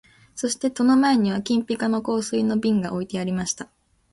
[0.33, 3.69] そして戸の前には金ピカの香水の瓶が置いてありました